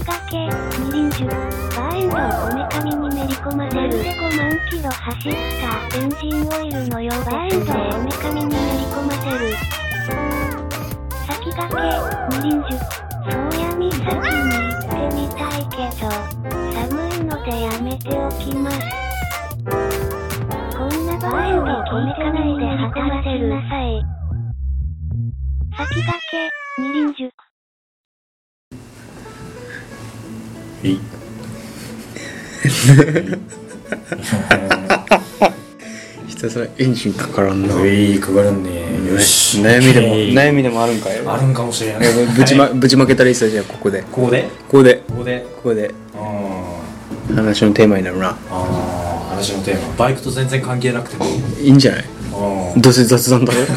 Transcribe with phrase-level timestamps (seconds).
[0.00, 3.90] 先駆け、二輪樹、バーエンドをこめかみにめり込ませる。
[3.90, 9.52] で5万キロ走ったエンジンオイルのようバーエンドをこめかみにめり込ませる。
[11.26, 11.84] 先駆け、
[12.36, 16.08] 二輪樹、そうや岬に行ってみたいけど、
[16.72, 16.80] 寒
[17.16, 18.76] いのでやめておきます。
[20.76, 24.02] こんなバーエンドをこめかないで働かせるなさい。
[25.76, 26.48] 先駆け、
[26.78, 27.49] 二輪樹。
[30.82, 30.98] い
[36.26, 37.74] ひたすらエンジンかからんな。
[37.74, 38.70] ういかかるんね。
[39.12, 39.58] よし。
[39.58, 40.06] 悩みでも
[40.40, 41.18] 悩みでもあるんかい？
[41.26, 42.02] あるんかもしれない
[42.36, 44.02] ぶちまぶちまけたらいいっすよじゃあここで。
[44.04, 44.42] ここで？
[44.68, 45.02] ここで。
[45.06, 45.40] ここで？
[45.56, 45.94] ここで。
[46.14, 46.80] あ
[47.34, 48.30] 話のテーマになるな。
[48.30, 49.94] ーあー話のテーマ。
[49.96, 51.26] バイクと全然関係なくても。
[51.60, 52.04] いいんじゃない？
[52.80, 53.66] どうせ雑談だろ？
[53.66, 53.76] そう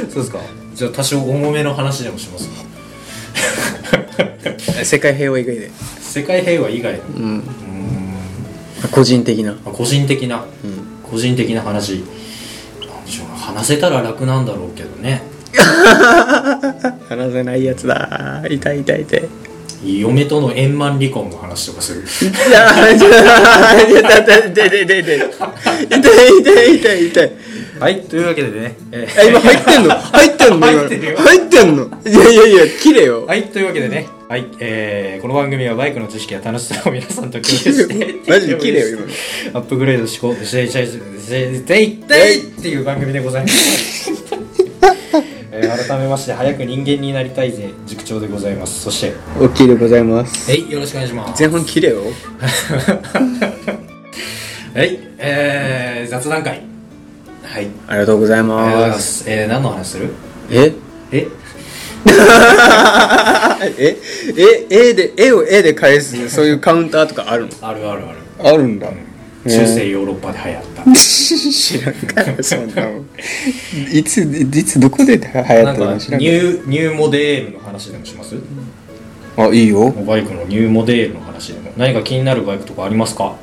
[0.00, 0.38] ですか。
[0.74, 2.54] じゃあ多少重めの話でもしますか
[4.84, 5.70] 世界平和以外で。
[6.00, 6.92] 世界平和以外。
[6.92, 7.42] のうん。
[8.90, 9.52] 個人的な。
[9.52, 10.44] まあ個人的な。
[10.64, 11.10] うん。
[11.10, 11.92] 個人的な話。
[11.92, 13.36] なんでしょうな。
[13.36, 15.22] 話せたら楽なんだろうけどね。
[17.08, 18.42] 話せないやつだ。
[18.48, 19.22] 痛い痛い痛い。
[20.00, 22.00] 嫁との円満離婚の話とかする。
[22.00, 23.20] いやーちょ痛
[23.82, 25.18] い痛い痛い痛い痛い痛い
[26.40, 27.32] 痛い痛い痛い
[27.84, 29.90] はいというわけでね、えあ今入ってんの？
[29.94, 30.56] 入ってんの？
[30.56, 31.84] 今入ってるよ入ってんの？
[31.84, 44.10] いやいやいや切れよはい、というわけでね、はい、えー、この番組はバイクの知識や楽しさを皆さんと共有して、マジで切れよ今のアップグレードしこしていしていっていっていう番組でございます。
[45.52, 48.80] えー、改めまして、早く人間になりたいぜ、塾長でございます。
[48.80, 51.42] そして、大きいでございますはい、よろしくお願いします。
[51.42, 52.00] 前半切れよ
[54.72, 56.73] はい、えー、雑談会。
[57.54, 59.22] はい、ありがとうございまます。
[59.22, 59.30] す。
[59.30, 60.08] えー、何の話する？
[60.50, 60.72] え？
[61.12, 61.28] え？
[63.78, 63.96] え？
[64.36, 64.66] え？
[64.88, 67.52] 絵で絵を絵で返すそういうカウンターとかあるの？
[67.62, 68.18] あるあるある。
[68.42, 68.88] あるんだ。
[69.44, 70.84] 中世ヨーロッパで流行った。
[70.96, 73.04] 知らんからそんなの
[73.92, 78.34] いついつどこで流行ったなんかの知らんニューニューモデールの話でもします？
[79.36, 79.92] あいいよ。
[79.92, 81.70] バイクのニューモデールの話でも。
[81.76, 83.36] 何か気になるバイクとかありますか？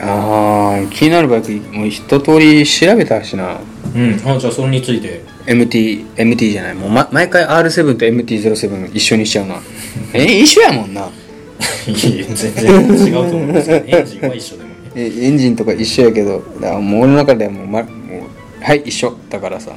[0.00, 3.60] あー気になるバイクもう一通り調べたしな。
[3.94, 5.22] うんあじゃあそれについて。
[5.46, 6.74] MT MT じゃない。
[6.74, 9.60] もう、ま、毎回 R7 と MT-07 一緒にしちゃうな。
[10.14, 11.02] え一緒やもんな。
[11.86, 14.74] いや全然違うと思うんですけどエンジンは一緒でもね。
[14.94, 19.72] えエンジンとか一緒やけどだからもう俺の中ではもう,、ま、もうはい一緒だからさ。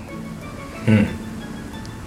[0.88, 1.08] うん。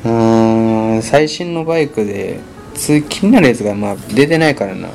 [0.04, 2.38] うーん最新のバイクで
[2.74, 4.88] つ気になるやつがまあ出てないからな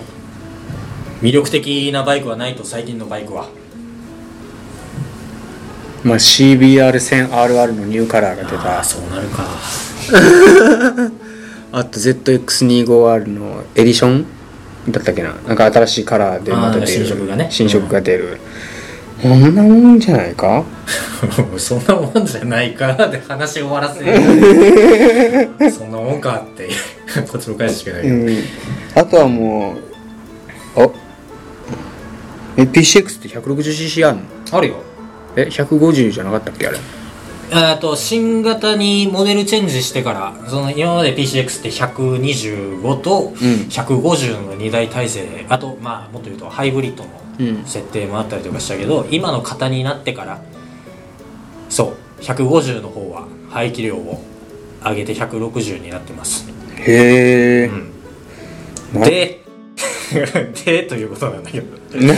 [1.23, 3.47] 魅力的なバイクはないと最近のバイクは。
[6.03, 8.75] まあ CBR1000RR のニューカラーが出た。
[8.78, 9.45] ああそうなるか。
[11.72, 14.25] あと ZX25R のエディション？
[14.89, 15.34] だったっけな？
[15.47, 16.88] なんか新しいカラーでまた出る。
[16.88, 17.47] 新色がね。
[17.50, 18.38] 新色が出る、
[19.22, 20.66] こんなもんじゃないか？
[21.57, 24.11] そんなもんじゃないかで話終わらせる。
[25.72, 26.67] そんなもんかって
[27.31, 28.44] こっちの返すしかないけど、うん。
[28.95, 29.75] あとはも
[30.75, 30.90] うあ
[32.58, 34.24] え PCX って 160cc あんの？
[34.52, 34.75] あるよ。
[35.36, 36.78] え150じゃなかったっけあれ？
[37.52, 43.34] えーと新型にモデルチェンジしてからその今まで PCX って125とうん。
[43.34, 47.09] 150の2台体制であとまあもっと言うとハイブリッドの
[47.40, 50.41] うん設定もあったりとかしたけど今の型になってから
[51.70, 54.22] そう150の方は排気量を
[54.84, 56.46] 上げて160になってます、
[56.78, 59.43] へえ、うん、なで
[60.13, 62.12] でということなんだけど、うん、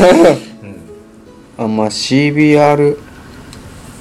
[1.58, 2.98] あまあ CBR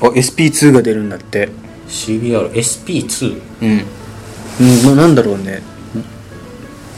[0.00, 1.48] あ SP2 が出るんだって。
[1.88, 3.84] CBRSP2 うん、
[4.60, 5.62] うん、ななんだろうね。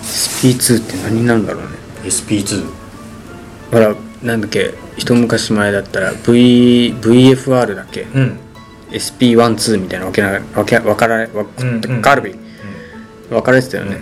[0.03, 1.69] SP2 って何になるんだろうね。
[2.05, 2.65] SP2
[3.73, 4.75] ほらなんだっけ？
[4.97, 8.03] 一昔前だったら v VFR だっけ？
[8.15, 8.39] うん。
[8.91, 12.03] SP12 みたいなわけなわけわからわ、うんうん。
[12.03, 12.37] カルビ
[13.29, 13.99] 分かれてたよね、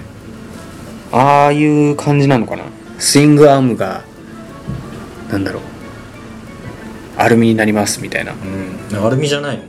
[1.10, 2.64] ああいう感じなのかな？
[2.98, 4.02] スイングアームが
[5.30, 5.62] なんだろう。
[7.16, 8.32] アルミになりますみたいな。
[8.32, 9.04] うん。
[9.04, 9.62] アルミじゃないの？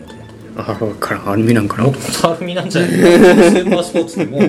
[0.57, 1.29] あ分からん。
[1.29, 1.83] アルミなんかな？
[1.83, 2.91] もともとアルミなんじゃない？
[2.91, 4.39] のスーパースポーツっても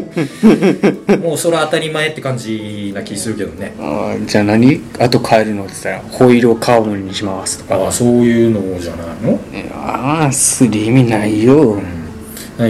[1.17, 3.75] う もうそれは当たり前って感じな気するけどね。
[3.79, 4.81] あーじゃあ何？
[4.99, 7.77] あと変えるのって言ったらホイールをカーボンにしますとか。
[7.77, 9.39] ああそういうのじゃないの？
[9.75, 11.81] ああする意味ないよ、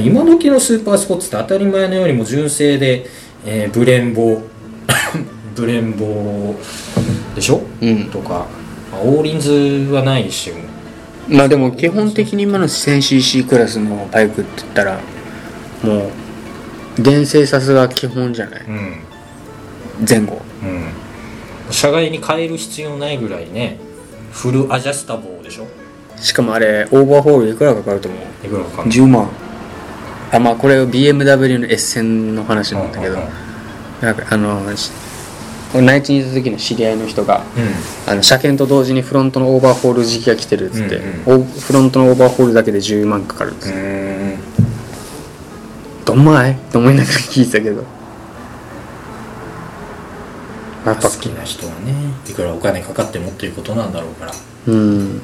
[0.03, 3.07] 今時のスーパースポーツって当たり前のようにも純正で、
[3.45, 4.41] えーブレンボ
[5.57, 6.55] ブレンボ
[7.35, 8.11] でしょ、うん。
[8.11, 8.47] とか、
[8.93, 10.59] まあ、オーリンズはないしも
[11.29, 15.01] まあでも基本的に今の 1000cc クラスのバイクって言ったら
[15.83, 16.11] も
[16.99, 18.65] う電生さすが基本じゃない？
[18.67, 19.01] うん。
[20.09, 20.41] 前後。
[20.63, 21.73] うん。
[21.73, 23.79] 車外に変える必要ないぐらいね
[24.31, 25.67] フルアジャスタボーでしょ？
[26.17, 28.47] しかもあれオーバーホールいくらかかると思う？
[28.47, 29.29] いくらかかんない10万。
[30.33, 33.15] あまあこれ BMW の S 線の話なんだけど。
[33.15, 33.29] うんうん。
[34.01, 34.61] なんかあの
[35.73, 38.13] し内地にいた時の知り合いの人がうん。
[38.13, 40.97] あの車検と同時にフロントのオーバーホール時期が来てるっつって、
[41.27, 44.39] うんおフロントのオーバーホールだけで10万かかるっつって、うん
[46.05, 46.55] どんまい？
[46.73, 47.85] と思いながら聞いてたけど。
[50.87, 51.93] やっぱ好きな人はね
[52.31, 54.33] いくらお金かかってもっていうことなんだろうから。
[54.69, 55.21] うん。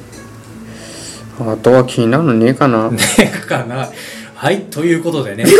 [1.39, 2.91] あとは気になるのねえかな。
[2.91, 2.99] ね
[3.47, 3.89] かな
[4.43, 5.45] はいということでね。
[5.47, 5.55] 今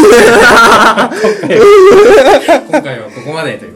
[2.81, 3.75] 回はここまでという。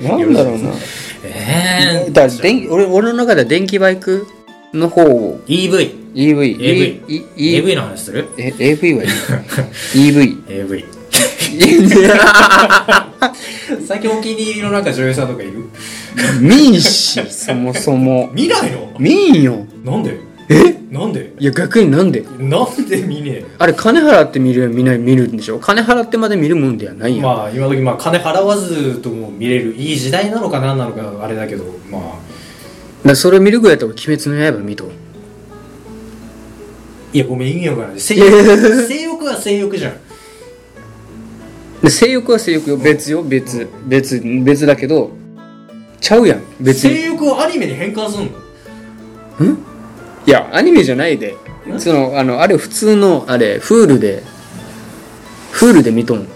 [0.00, 0.70] なんだろうな。
[1.24, 4.28] ええだから電俺俺の中では電気バイク
[4.72, 5.40] の方を。
[5.48, 8.28] EV EV AV E- E- AV の話する？
[8.38, 9.08] え AV はいい。
[9.96, 10.84] EV AV
[13.88, 15.64] 最近お気に入りのなんか女優さんとかいる？
[16.40, 18.30] 見んしそもそも。
[18.32, 18.94] 見ないの？
[19.00, 19.66] 見んよ。
[19.84, 20.29] なんで？
[20.50, 20.74] え？
[20.90, 21.32] なんで？
[21.38, 22.22] いや逆になんで？
[22.38, 25.60] なんで見ねあれ金払って見る見ない見るんでしょ？
[25.60, 31.98] 金払ってまで見るもんではないやん、えまあ今時まあ金払わずとも見れるいい時代なのか何なのかあれだけどま
[33.04, 33.08] あ。
[33.08, 34.90] だそれ見るぐらいだったら鬼滅の刃見と
[37.12, 38.00] いやごめん意味わからない。
[38.00, 39.94] 性欲性欲は性欲じゃん。
[41.82, 42.76] で性欲は性欲よ。
[42.76, 43.22] 別よ。
[43.22, 45.10] 別別別だけど。
[46.00, 46.42] ちゃうやん。
[46.60, 49.69] 別性に欲をアニメに変換すんの？
[50.26, 50.48] いや。
[50.52, 51.36] アニメじゃないで。
[51.78, 54.22] そのあのあれ普通のあれフールで。
[55.52, 56.26] フールで見とん。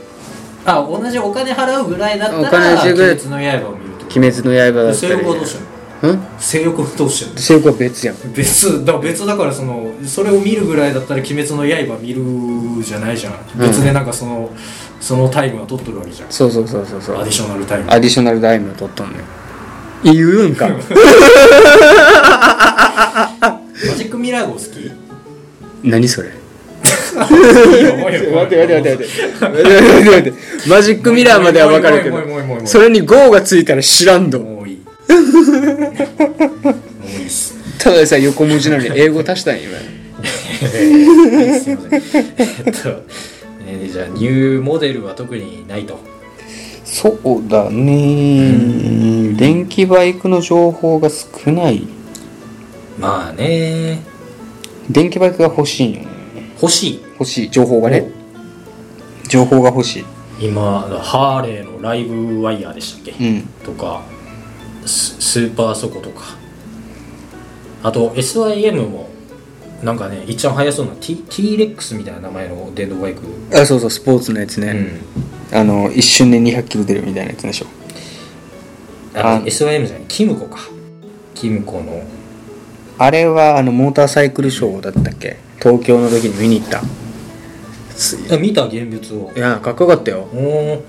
[0.66, 5.12] あ同じお金払うぐらいだったらお金払うぐらい鬼滅の刃を見ると鬼滅の刃だった性り。
[5.12, 5.68] 欲はどうしてんの
[6.02, 6.18] うん？
[6.38, 8.16] 性欲はどうしてんの性欲は別やん。
[8.34, 12.22] 別だ別だからそのそれを見るぐらいだったら「鬼滅の刃」見る
[12.84, 13.34] じゃないじゃん。
[13.58, 13.68] うん。
[13.68, 14.50] 別でなんかその、
[15.00, 16.30] そのタイムは取っとるわけじゃん。
[16.30, 17.18] そうそうそうそうそう。
[17.20, 17.90] アディショナルタイム。
[17.90, 19.22] アディショナルダイムを取っとんねん。
[20.14, 20.68] 言うんか
[23.88, 24.64] マジックミラー号好き？
[25.82, 26.30] 何それ？
[27.14, 27.44] 待って
[27.96, 29.06] 待って待って待って。
[29.40, 30.32] 待って待って
[30.68, 32.18] マジックミラーまでは分かるけど
[32.66, 34.78] それに GO がついたら知らんどもういい
[37.78, 39.78] ただでさ横文字なのに英語足したんや今
[41.60, 42.24] すいません
[42.66, 43.02] えっと、
[43.66, 45.98] えーじゃあニューモデルは特にないと
[46.84, 51.86] そうだね電気バイクの情報が少ない
[52.98, 54.02] まあね。
[54.90, 56.06] 電気バイクが欲しいんよね
[56.60, 57.02] 欲しい。
[57.14, 57.50] 欲しい。
[57.50, 58.10] 情報がね。
[59.28, 60.04] 情報が欲しい。
[60.40, 63.42] 今ハーレーのライブワイヤーでしたっけ、うん。
[63.64, 64.02] とか
[64.84, 66.22] ススーパーソコとか。
[67.82, 69.10] あと SIM も
[69.82, 75.00] なんかね一番速そうな T, T レックスみたいな名前の電動バイク、あそうそうスポーツのやつね、
[75.52, 77.66] あの一瞬で200キロ出るみたいなやつでしょ。
[79.14, 80.60] ああ SIM じゃないキムコか。
[81.34, 82.02] キムコの
[82.98, 85.36] あれはあのモーターサイクルショーだったっけ？
[85.60, 86.78] 東京の時に見に行った。
[86.78, 89.32] あ見た現物を。
[89.36, 90.26] いやかっこよかったよ。
[90.34, 90.82] お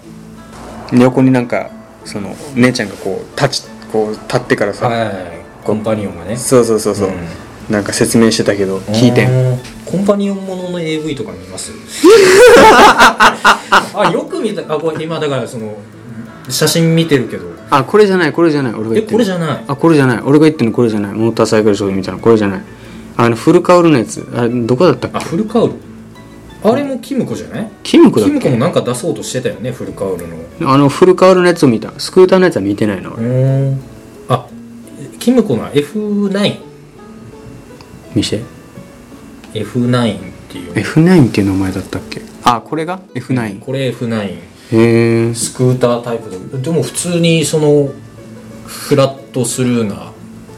[0.94, 1.70] 横になんか
[2.04, 5.16] その姉ちゃんがこう立ちこう立ってからさ、はいはいはい。
[5.64, 6.38] コンパニオンがね。
[6.38, 7.14] そうそうそうそう、ん。
[7.70, 9.54] なんか説明してたけど聞いてん。
[9.56, 11.72] んコンパニオンものの AV とか見ます？
[13.96, 14.62] あよく見た。
[14.74, 15.76] あこれ今だからその
[16.50, 18.74] 写真見てるけどあこれじゃないこれじゃない。
[18.74, 19.12] 俺がえ言ってる。
[19.14, 19.64] これじゃない。
[19.68, 20.20] あこれじゃない。
[20.22, 21.14] 俺が言ってるのこれじゃない。
[21.14, 22.20] モーターサイクルショーみたいな。
[22.22, 22.62] これじゃない。
[23.18, 24.28] あのフルカウルのやつ。
[24.36, 25.74] あれどこだったっあけフルカウル。
[26.64, 27.70] あれもキムコじゃない？
[27.84, 28.40] キムコだっけ？
[28.40, 30.36] キムコもなんか出そうとしてたよねフルカウルの。
[30.72, 31.92] あのフルカウルのやつを見た。
[32.00, 33.26] スクーターのやつは見てないの俺。
[33.26, 33.80] うん
[34.30, 34.48] あ
[35.20, 36.58] キムコの F9F9
[38.16, 38.42] 見してっ
[39.52, 39.68] ていう。
[40.74, 42.22] F9 っていう名前だったっけ？
[42.44, 47.90] あこれが？F9 これ F9 へえスクータータイプででも普通にその
[48.66, 50.12] フラットスルーな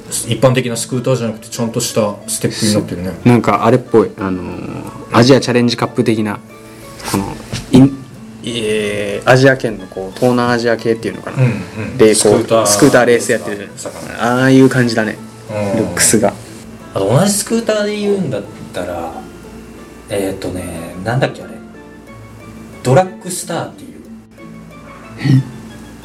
[0.10, 3.12] 一般的なスクーターじゃなくてちゃんとしたステップになってるね。
[3.26, 4.12] なんかあれっぽい。
[4.18, 6.40] あのーアジアチャレンジカップ的な
[7.12, 7.34] この
[7.72, 7.98] イン
[8.44, 11.52] えーアジア圏のこう東南アジア系っていうのかな、うん
[11.84, 11.98] うん。
[11.98, 15.18] でこうスクーターレースやってる魚ああいう感じだね。
[15.50, 15.80] うん。
[15.80, 16.34] ルックスが。
[16.94, 19.12] あと同じスクーターで言うんだったら
[20.10, 21.54] えっ、ー、とねなんだっけあれ。
[22.84, 23.87] ドラッグスターっていう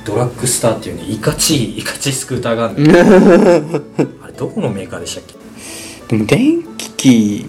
[0.05, 3.05] ドラッグスターっていうねいかちいいかちいスクーターがあるんだよ。
[4.25, 5.25] あれどこのメーカーでしたっ
[6.09, 6.17] け？
[6.17, 7.47] でも電気機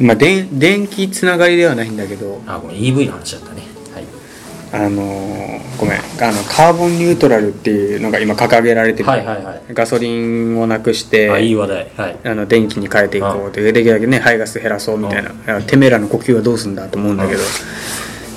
[0.00, 2.42] まあ電電気つながりではないんだけど。
[2.46, 3.62] あごめん EV の話だったね。
[3.94, 4.84] はい。
[4.84, 5.98] あのーごめん。
[5.98, 9.62] あのカーボンニュートラルっていうのが今掲げられてる、はいはいはい。
[9.72, 11.90] ガソリンをなくしてあいい話題。
[11.96, 12.16] はい。
[12.24, 13.48] あの電気に変えていこう。
[13.48, 17.42] ってできるだけね排ガス減らそうみたいな、てめえらの呼吸はどうすんだと思うんだけど、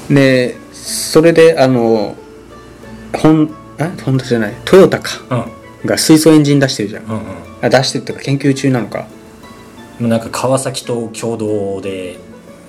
[0.09, 2.15] でそれであの
[3.18, 3.50] ホン
[3.80, 3.89] え？
[4.04, 4.54] ホンダじゃない。
[4.66, 5.10] トヨタか。
[5.30, 5.88] うん。
[5.88, 7.04] が水素エンジン出してるじゃん。
[7.04, 7.22] うん
[7.62, 9.08] あ出してるっていうか研究中なのか。
[10.01, 12.18] うんなんか川崎と共同で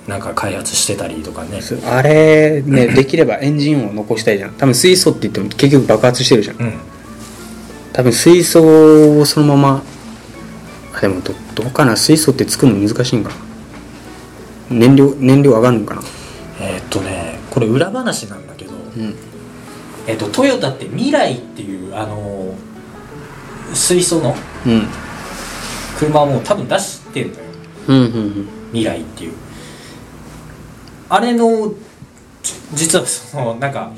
[0.07, 1.59] なんか開発してたりとかね。
[1.85, 4.51] あれね できればエンジンを残したいじゃん。
[4.53, 6.57] 多分水素って言っても結局爆発してるじゃん。
[6.57, 6.73] うん。
[7.93, 9.83] 多分水素をそのまま
[10.95, 11.95] あでもどどうかな？
[11.95, 13.29] 水素って作るの難しいんか
[14.69, 14.77] な？
[14.77, 16.01] 燃料燃料上がるのかな？
[16.61, 19.15] えーっとねこれ裏話なんだけど、うん
[20.07, 22.53] えっとトヨタって未来っていうあの
[23.73, 24.87] 水素のうん。
[26.01, 27.39] 車をもう多分出してんのよ。
[27.87, 29.33] うんうん未来っていう。
[31.09, 31.73] あれの
[32.41, 33.91] じ実はそのなんか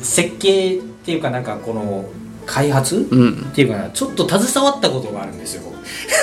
[0.00, 2.06] 設計っていうかなんかこの
[2.46, 3.18] 開発、うん。
[3.18, 5.62] うんっていうかなちょっと携わったことがあるんですよ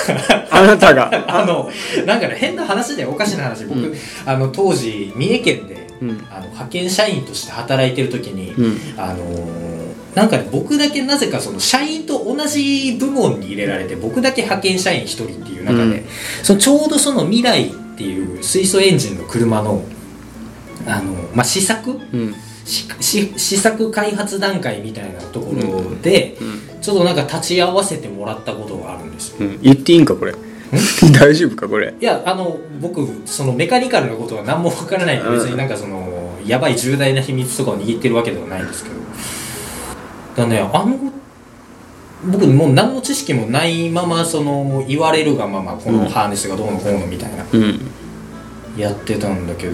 [0.50, 1.10] あなたが。
[1.28, 1.70] あの
[2.04, 3.94] なんかね変な話でおかしな話僕、うん。
[4.26, 6.26] あの当時三重県でうん。
[6.30, 8.62] あの派遣社員として働いてる時に、う
[8.96, 9.00] ん。
[9.00, 16.04] あのーなんかね僕だけなぜかその社員と同じ部門に入れられて僕だけ派遣社員一人っていう中で、うん。
[16.42, 19.82] そのちょうどその未来っていう水素エンジンの車の
[20.86, 21.98] あの、まあ、試作？
[22.64, 26.36] 試作開発段階みたいなところで、
[26.80, 30.32] ちょっとなんか立ち会わせてもらったことがあるんです言っていいんかこれ
[31.20, 31.94] 大丈夫かこれ？
[32.00, 35.34] いやあの僕そのメカニカルなことは何もわからないんでうん。
[35.34, 36.08] 別になんかその
[36.46, 38.96] やばい重大な秘密とかを握ってるわけではないんですけど。
[40.34, 40.96] だねあの
[42.24, 46.04] 僕もう何の知識もないままその言われるがままこうん。
[46.04, 47.44] のハーネスがどうのこうのみたいな。
[47.52, 47.80] うん。
[48.78, 49.72] やってたんだけど。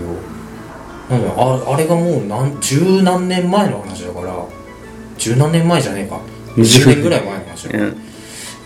[1.09, 4.35] なんだああれがもう何十何年前の話だから
[5.17, 6.21] 十何年前じゃねえか。
[6.59, 7.03] 20年。
[7.03, 7.87] ぐらい前の話だうん。
[7.87, 7.93] へ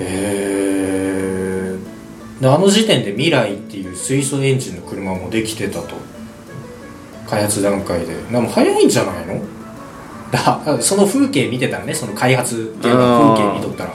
[0.01, 1.42] え
[2.43, 5.95] であの時点で未来っていう水素エンジンの車もできてたと。
[7.31, 8.17] 開発段階で。
[8.17, 9.41] でも早いんじゃないの？
[10.33, 13.91] だその風景見てたらねその開発っていうの風景見とったら。
[13.91, 13.95] も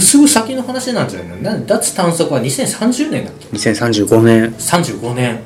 [0.00, 1.36] うすぐ先の話なんじゃないの？
[1.36, 5.38] なん脱炭素化は2030年だっけ？2035年35年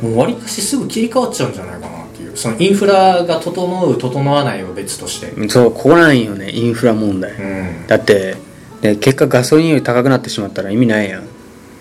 [0.00, 2.36] もうわりかしすぐ切り替わっちゃうんじゃないかなっていう。
[2.36, 5.48] そのインフラが整う整わないは別として。
[5.48, 7.32] そうここなんよねインフラ問題。
[7.32, 7.86] うん。
[7.88, 8.36] だって、
[8.82, 11.22] ね、結果ガソリンより高くなってしまったら意味ないやん。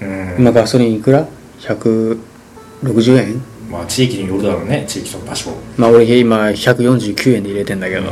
[0.01, 0.35] うん。
[0.39, 1.27] 今ガソリンいくら
[1.59, 3.41] ?160 円？
[3.69, 8.03] まあ地域によるだろうね地域と場所まあ俺今149円で入れてんだけど、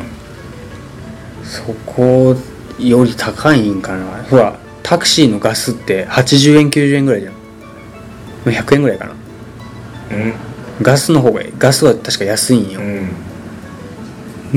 [1.44, 2.36] そこ
[2.80, 4.24] より高いんかな。
[4.24, 7.34] ほらタクシーのガスって80円90円ぐらいじゃん。
[7.34, 7.40] ま
[8.48, 9.12] あ100円ぐらいかな。
[9.12, 9.16] う
[10.16, 10.34] ん。
[10.82, 11.54] ガスの方がいい。
[11.58, 12.80] ガスは確か安いんよ。
[12.80, 12.84] う、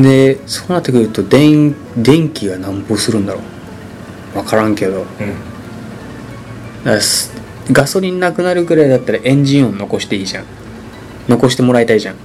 [0.01, 0.03] ん。
[0.03, 3.43] でそうなってくると電電気が何ぼするんだろう
[4.35, 5.05] 分からんけど。
[7.71, 10.45] ガソリンなくなるぐらいだったらエンジン音残していいじゃん。
[11.29, 12.17] 残してもらいたいじゃん。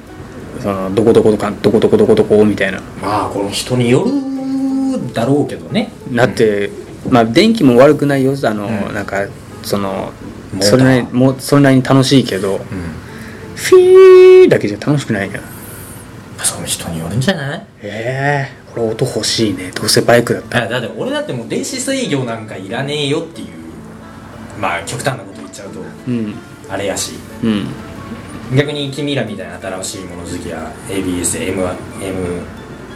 [0.62, 2.82] そのどこどこどかどこどこどこどこみたいな。
[3.02, 5.92] まあこの人によるだろうけどね。
[6.12, 6.72] だって、
[7.10, 8.34] まあ電気も悪くないよ。
[8.44, 8.96] あの、うん。
[8.96, 9.28] なんか
[9.62, 10.12] その
[10.60, 12.60] それなりもうそれなりに楽しいけどうん。
[13.56, 15.44] フィーだけじゃ楽しくないじゃん。
[16.44, 17.68] その人によるんじゃない？
[17.84, 18.58] ええ。
[18.67, 19.72] 俺音欲しいね。
[19.72, 20.68] どうせバイクだったら。
[20.68, 23.48] だだって俺だってもう電子制御なんかいらねえよっていう
[24.60, 26.36] まあ極端なこと言っちゃうとうん。
[26.70, 27.14] あれやし。
[27.44, 27.68] うん。
[28.56, 31.74] 逆に君らみたいな新しいもの好きや ABSM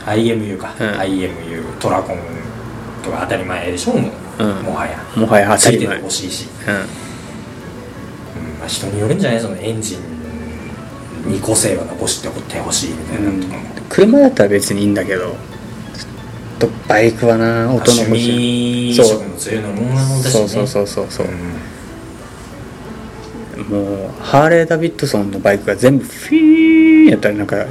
[0.05, 0.87] IMU か、うん。
[0.99, 2.17] IMU トラコン
[3.03, 4.09] とか当たり前でしょも
[4.39, 4.63] う、うん。
[4.63, 4.97] もはや。
[5.15, 6.73] もはや当ついててたり前ほしいし、うん。
[6.75, 6.79] うん
[8.59, 9.41] まあ、人によるんじゃない？
[9.41, 15.35] そのエンジンに個性を残してってほしいみたいなとかも、車だったら別にいいんだけど
[16.61, 19.05] とバイクはな音の趣味そう。
[19.07, 20.31] 色の強いのもんだしね。
[20.31, 21.27] そうそうそうそうそう。
[21.27, 21.29] う
[23.61, 23.63] ん。
[23.63, 27.65] もうハーレー・ダビッドソンのバイクが全部フィーンやったらなんか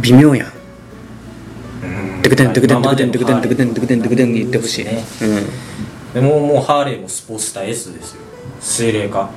[0.00, 0.48] 微妙やん。
[0.48, 2.22] うん。
[2.22, 4.84] テクテンテクテンテクテンテクテンまあテクテンテクテンテクテンに言ってほしい。
[4.84, 8.20] ねうでももうハーレーもスポーツスター S ですよ
[8.60, 9.30] 水霊か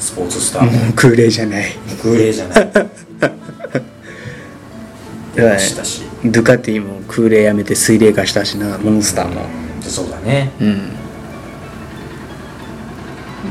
[0.00, 1.72] スポーツスターんもう空冷じゃない
[2.02, 2.72] グレーじゃない
[5.36, 6.02] だからしたし。
[6.24, 9.42] ドゥカティも空冷やめて水冷化したしなモンスターも。
[9.58, 10.50] うんそうだね。
[10.60, 10.90] うん。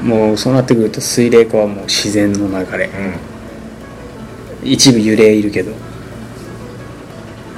[0.08, 2.90] もうそうなってくると水冷化はもう自然の流れ。
[4.64, 4.72] うん。
[4.72, 5.72] 一部揺れいるけど。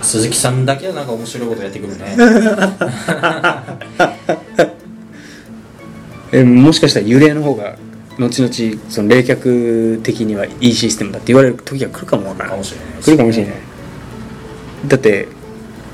[0.01, 2.15] 鈴木さんだけはなんか面白いことやってくるね。
[6.32, 7.75] えもしかしたら揺れの方が
[8.20, 8.53] 後々
[8.89, 12.75] その冷却的にはいいシステムだって言われる時が来るかもわからない来
[13.12, 13.55] るかもしれない
[14.88, 15.27] だって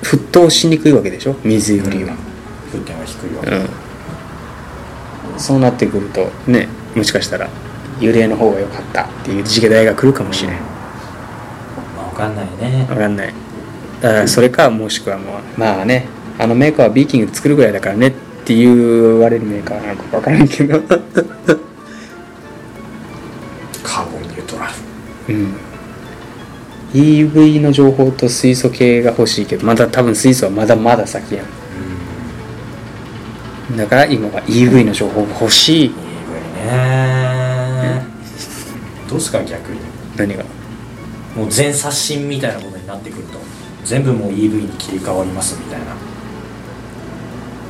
[0.03, 1.35] 沸騰しにくいわけでしょ？
[1.43, 2.15] 水よりは。
[2.71, 3.51] 風景は低いわけ。
[3.51, 7.49] うん、そうなってくるとねもしかしたら
[7.99, 12.85] 揺れの方が良かったっていう次元代が来るかもしれない、まあかんないね。
[12.87, 13.33] 分かんない。
[14.01, 16.07] だからそれかもしくはもうまあね
[16.39, 18.11] あのメーカーはビーキング作るぐらいだからねっ
[18.43, 20.81] て言われるメーカーなのか分からんけど。
[23.83, 24.67] カーボンニュートラ
[25.27, 25.33] ル。
[25.35, 25.55] うん
[26.93, 31.43] EV の情報と水素系が欲しいけどまだ多分水素はまだまだ先や。
[33.71, 35.89] んだから今は EV の情報が欲しい。
[35.89, 35.93] EV
[36.65, 38.01] ね。
[39.09, 39.79] どうすか逆に。
[40.17, 40.43] 何が？
[41.35, 43.39] もう全刷新みたいなことになってくると。
[43.85, 45.85] 全部もう EV に切り替わりますみたいな。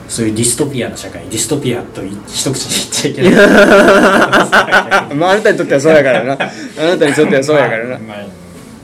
[0.10, 1.24] そういうディストピアな社会。
[1.26, 3.32] ディストピアと一口に言っちゃいけない。
[5.16, 6.34] まああなたにとってはそうやからな。
[6.34, 8.00] あなたにとってはそうやからな。
[8.06, 8.41] まあ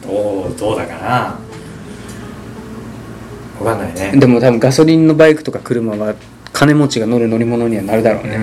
[0.07, 0.13] ま
[0.47, 1.39] あどうだかな。
[3.59, 4.11] 分かんないね。
[4.19, 6.15] でも多分ガソリンのバイクとか車は
[6.53, 8.35] 金持ちが乗る乗り物にはなるだろうね、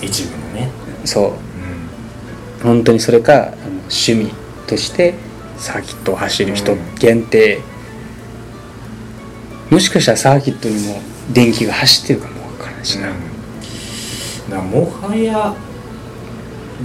[0.00, 0.06] うん。
[0.06, 0.70] 一部のね。
[1.04, 1.24] そう。
[1.24, 1.34] うん。
[2.62, 3.52] 本当にそれか
[3.82, 4.32] 趣味
[4.66, 5.14] として
[5.56, 6.78] サーキットを走る人うん。
[6.96, 7.60] 限定、
[9.70, 11.00] もしかしたらサーキットにも
[11.32, 13.18] 電気が走ってるかもわからんしな、だか
[14.50, 15.54] らもはや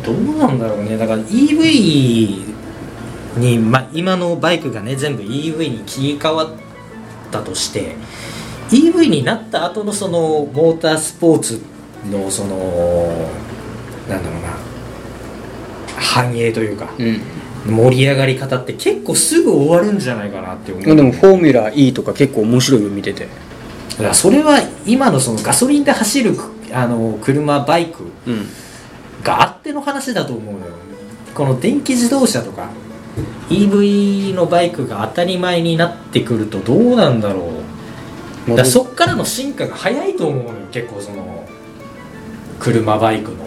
[0.03, 0.97] どうなんだろうね。
[0.97, 2.54] だから EV
[3.37, 6.49] に、まあ、今のバイクがね全部 EV に切り替わっ
[7.31, 7.95] たとして
[8.69, 10.19] EV になった後のその
[10.51, 11.61] モータースポーツ
[12.09, 12.57] のその
[14.09, 14.49] なんだろうな
[15.97, 17.21] 繁栄というかうん。
[17.65, 20.85] 盛り上がり方って結構すぐ終わるんじゃないかなって思う。
[20.85, 23.25] まあでもフォーミュラ E とか結構面白いよ見てて。
[23.25, 26.35] だからそれは今のそのガソリンで走る
[26.71, 28.47] あの車バイクうん。
[29.23, 30.73] があっての話だと思うのよ。
[31.33, 32.69] この電気自動車とか
[33.49, 37.61] EV のバイクが当たり前になってくるとどうなんだろ
[38.47, 38.55] う。
[38.55, 41.47] だそっからの進化が早いと思うのよ結構その
[42.59, 43.37] 車バイクの。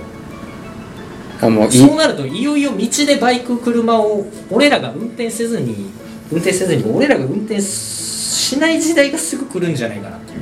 [1.41, 5.91] あもういそうなるといよいよ道でバイク車を俺らが運転せずに
[6.33, 10.41] 運転せずに俺らが運転しない時代がすぐ来るんじゃないかなっていう。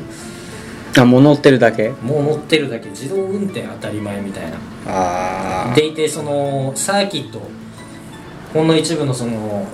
[0.98, 1.90] あもう乗ってるだけ？
[1.90, 4.57] もう乗ってるだけ自動運転当たり前みたいな。
[4.87, 7.42] あでいてそのサーキット
[8.52, 9.66] ほんの一部のその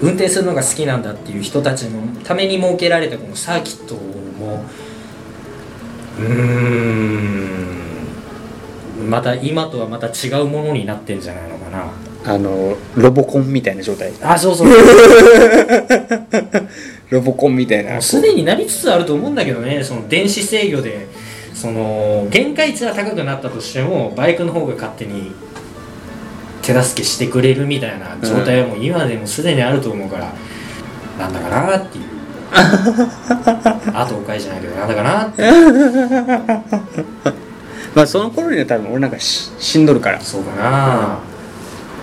[0.00, 4.64] 運転するのが好きなんだっていう人たちのために設けられたこのサーキットも
[6.18, 7.84] うーん
[9.08, 11.90] また今とはまた違うものになってんじゃないのかな。
[12.26, 14.12] あのロボコンみたいな状態。
[14.22, 14.68] あそうそう。
[17.10, 17.92] ロボコンみたいな。
[17.92, 21.06] もうすでになりつつあると思うんだけどねその電子制御で
[21.52, 25.32] その限界値は高くなったとしてもバイクの方が勝手に
[26.64, 30.32] 手助けしてくれるみたいな状態はもう今でもすでにあると思うから、
[31.18, 32.04] なんだかなっていう。
[33.92, 35.42] あとおかいじゃないけどなんだかなって。
[37.94, 40.20] まあその頃には多分俺なんかし死んどるから。
[40.20, 41.18] そうかな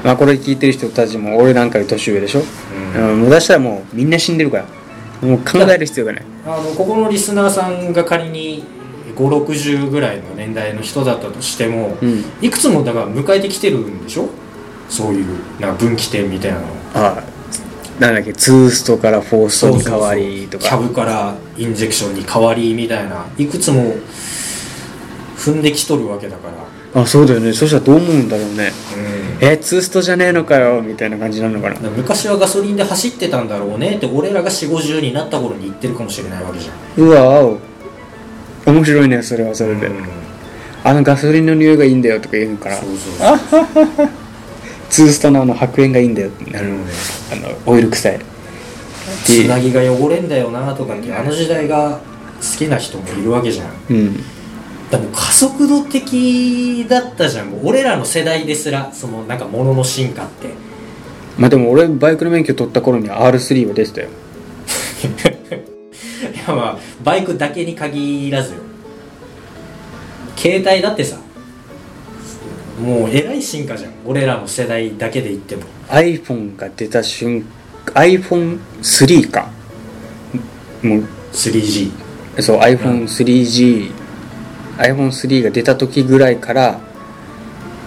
[0.04, 2.42] まあこれ聞いてる人たちも俺なんかより年上でしょ、
[2.96, 3.10] うん。
[3.12, 4.66] うん、もう出したらもうみんな死んでるから。
[5.28, 6.24] もう考える必要がない。
[6.48, 8.64] あのここのリスナーさんが仮に
[9.16, 12.26] 560ぐらいの年代の人だったとしても、うん。
[12.42, 14.30] いくつもだから迎えてきてるんでしょ？
[14.92, 16.66] そういうなんか分岐点みたいなの。
[16.66, 17.24] をああ
[18.00, 20.64] なんだっけツーストからフォーストに変わりとか。
[20.64, 23.26] キャブからインジェクションに変わりみたいな。
[23.38, 23.94] いくつも
[25.38, 26.50] 踏んできとるわけだか
[26.94, 27.54] ら、あそうだよね。
[27.54, 28.72] そしたらどう思うんだろうね。
[29.40, 29.48] うん。
[29.48, 31.90] えツーストじゃねえのかよみたいな感じなのかな。
[31.90, 37.06] 昔はガソリンで走ってたんだろうねって俺らが4 5 0になった頃に言ってるかもしれないわけじゃん。
[37.06, 37.60] うわ青。
[38.66, 40.06] 面白いねそれはそれで、うん。
[40.84, 42.78] あのガソリンの匂いがいいんだよとか言うから。
[42.78, 43.38] そうそう
[43.96, 44.10] そう
[44.92, 46.82] ツーストのあの白煙がいいんだよなる、うん
[47.32, 48.20] あのオイル臭い。
[49.24, 52.00] つなぎが汚れんだよなとかってあの時代が
[52.42, 53.72] 好きな人もいるわけじゃん。
[53.90, 54.18] うん。
[54.18, 57.48] でも加速度的だったじゃん。
[57.52, 60.50] もう俺らの世代ですらそのなんか物の進化って。
[61.38, 64.10] まあでも俺バイクの免許取った頃には R3 は出てたよ。
[66.22, 68.60] いやまあバイクだけに限らずよ。
[70.36, 71.18] 携帯だってさ
[72.82, 73.92] もうえ進化じゃん。
[74.06, 75.64] 俺らの世代だけで言っても。
[75.90, 77.46] iPhone が出た瞬
[77.88, 79.50] iPhone3 か。
[80.84, 81.04] もう。
[81.34, 81.92] 3G
[82.42, 83.92] そう iPhone3G、
[84.78, 86.80] iPhone3 が出た時ぐらいから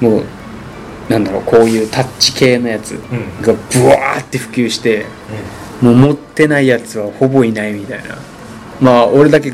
[0.00, 0.24] もう
[1.10, 3.42] なんだろうこういうタッチ系のやつうん。
[3.42, 5.04] がブワーって普及して
[5.82, 8.16] もう持ってないやつはほぼいないみたいな。
[8.80, 9.52] まあ俺だけ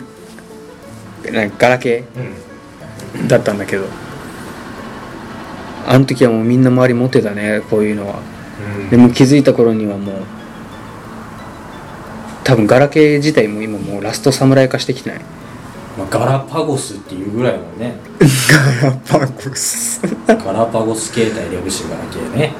[1.33, 3.25] なんかガラケうん。
[3.27, 3.87] ーだったんだけど
[5.87, 8.21] あの時はもうみんな周り持ってたねこういうのは。
[8.83, 8.91] うん。
[8.91, 10.17] でも気づいた頃にはもう
[12.45, 15.21] 多分ガラケー自体も今もうラストサムライ化してきてない。
[15.99, 17.97] まあ、ガラパゴスっていうぐらいのね。
[18.83, 20.01] ガラパゴス。
[20.27, 22.53] ガラパゴス携帯略してガラケーね。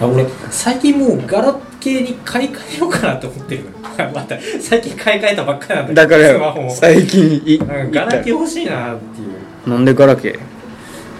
[0.00, 3.64] あ俺最近もうガラケーに買い替えようかなって思ってる。
[4.14, 6.70] また最近買い替えたばっかなんだだからよスマホも。
[6.74, 7.58] 最近
[7.92, 9.24] ガラケー欲しいなってい
[9.66, 9.70] う。
[9.70, 10.38] なんでガラケー？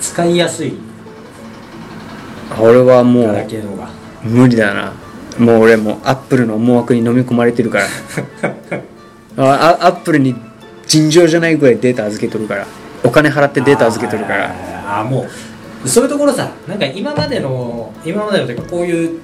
[0.00, 0.74] 使いやすい
[2.60, 3.46] 俺はもう
[4.28, 4.92] 無理だな。
[5.38, 7.84] もう俺もうアップルの思惑に飲み込まれてるから。
[9.36, 10.34] ああアップルに
[10.86, 12.66] 尋常じゃないぐらいデータ預けとるから。
[13.02, 14.46] お金払ってデータ預けとるから。
[14.46, 15.26] あーあーも
[15.84, 19.18] うそういうところさなんか今までの今までのというかこういう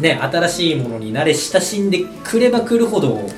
[0.00, 3.28] ね新しいものに慣れ親しんでくればくるほど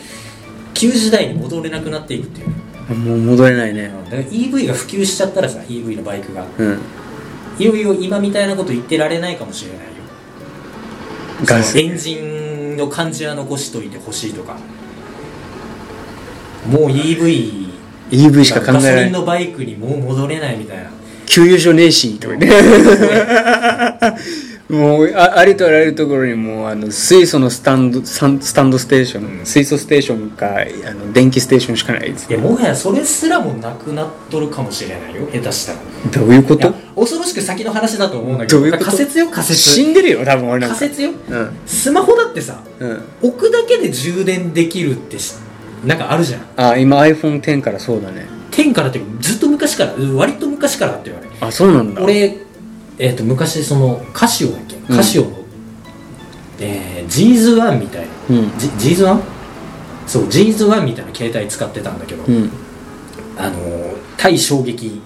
[0.73, 2.49] 旧時代に戻れなくなっていくっていう。
[2.49, 2.55] ね
[2.95, 3.91] もう戻れないね。
[4.11, 6.45] だから EV が普及しちゃったらさ EV のバイクが。
[6.59, 6.79] うん
[7.59, 9.93] いよいよ今みたいなこと言ってられないかもしれないよ。
[11.45, 14.57] ガスエンジンの感じは残しといてほしいとか。
[16.69, 17.69] もう EV
[18.11, 20.91] EV しか考ガソリンのバイクにもう戻れないみたいな。
[21.27, 22.49] 給油所ねえしとかね
[24.73, 29.47] もうあありとあらゆるところにもうあの水素のスタンドスタンドステーション、うん。
[29.47, 32.31] 水素ステーションかあの電気ステーションしかないです。
[32.31, 35.79] いやもはやそれすらもなくなっとるかもしれないよ下手したら。
[35.79, 36.69] いどういうこと？
[36.69, 38.85] や恐ろしく先の話だと思うんだけどどういうこと？
[38.87, 40.77] 仮説よ仮死説んでるよ多分俺なんか。
[40.77, 41.11] 仮説よ。
[41.11, 41.59] うん。
[41.67, 43.03] スマホだってさうん。
[43.21, 45.35] 置くだけで充電できるってし
[45.85, 46.43] なんかあるじゃん。
[46.57, 48.27] あ今 iPhone10 からそうだね。
[48.51, 52.03] 天からってずっと昔からうん割と昔からだって言われあそうなんだ。
[52.03, 52.39] 俺、
[52.99, 55.31] えー、と昔そのカシオだっけうんカシオの、
[56.61, 58.59] えー、ジーズワンみたいなうん。
[58.59, 59.23] ジジーズワン？
[60.07, 62.51] そうジーズワンみたいな携帯使ってたんだけど、うん。
[63.37, 65.01] あのー対衝撃。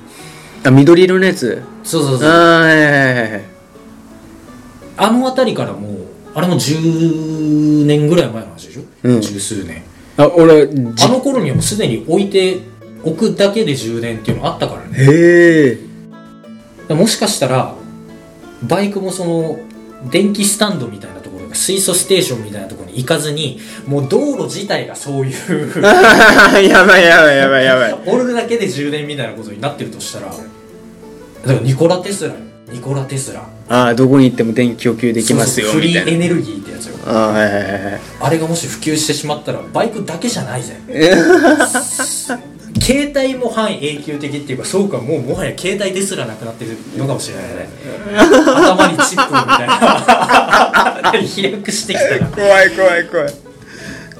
[0.64, 1.62] あ緑色のやつ？
[1.82, 2.28] そうそうそう。
[2.28, 3.44] ああはいはいはいはい。
[4.98, 5.92] あの辺りからもう
[6.34, 9.20] あれも10年ぐらい前の話でしょ、うん。
[9.20, 9.82] 十数年。
[10.18, 12.60] あ俺じあの頃にはもうすでに置いて
[13.04, 14.98] おくだけで充電っていうのあったからね。
[14.98, 15.85] へえで
[16.94, 17.74] もしかしたら
[18.62, 19.58] バイクもその
[20.10, 30.40] 電気スタンドみたいなところが水素ステーションみたいなところに行かずにもう道路自体がそういう やばいやばいやばいやばいおるだけで充電みたいなことになってるとしたらだか
[31.46, 32.36] らニコラ・テスラよ。
[32.68, 33.46] ニコラ・テスラ。
[33.68, 36.96] ああどこに行っても電気供給できますよそうそうフリーエネルギーってやつよ。
[37.06, 38.00] あはいはいはい。
[38.20, 40.76] あれがもし普及してしまったらバイクだけじゃないぜ
[42.80, 47.68] 携帯も半永久的っていうかそうかもうもはや携帯ですらなくなってるのかもしれないね。
[48.16, 51.12] 頭にチップみたいな。
[51.22, 53.34] 飛躍してきたら怖い怖い怖い。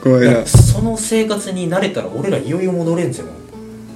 [0.02, 0.46] 怖いな。
[0.46, 3.30] その生活に慣れたら俺らいよいよ戻れんぜも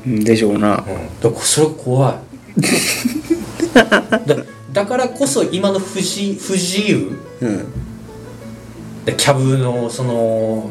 [0.06, 0.76] うんでしょうな。
[0.76, 2.14] う、うん、だからそれ怖い。
[4.26, 4.36] だ
[4.72, 7.18] だからこそ今の不自不自由。
[7.40, 7.64] うん。
[9.04, 10.70] でキャブのその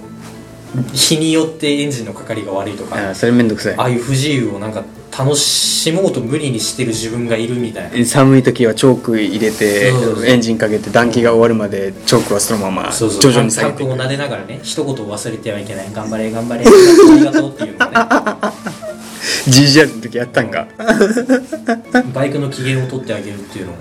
[0.94, 3.76] 日によってエンジンのかかりが悪いとかああそれめんどくさい。
[3.78, 4.84] ああいう不自由をなんか
[5.18, 8.06] 楽しもうと無理にしてる自分がいるみたいな。
[8.06, 9.92] 寒い時はチョーク入れて
[10.26, 13.84] エンジンかけて暖気が終わるまでチョークはそのまま徐々に下げて。
[13.84, 15.92] いくを撫でながらね一言忘れてはいけない。
[15.92, 18.54] 頑張れ頑張れありがとうっていうのが
[19.48, 20.66] GGR の時やったんか。
[20.66, 20.70] ね
[22.14, 23.78] バイクの機嫌を取ってあげるっていうのも。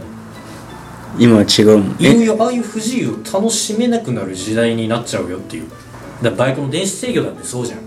[1.19, 5.65] 今は違うもんいよいえよああいう不自由を楽しめなくなる時代になっちゃうよっていう
[6.23, 7.81] だバイクの電子制御だってそうじゃん。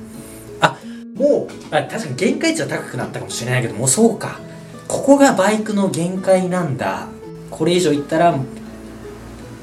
[0.61, 0.77] あ
[1.15, 4.39] もうあ確かに限界値は高くなったかもしれないけどもうそうか。
[4.87, 7.07] ここがバイクの限界なんだ。
[7.49, 8.37] これ以上行ったら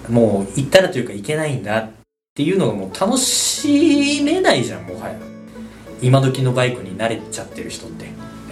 [0.09, 1.91] もう行ったらというか行けないんだっ
[2.35, 5.19] ていうのがもう楽しめないじゃんもはや。
[6.01, 8.07] 今時のバイクに慣れちゃってる人って。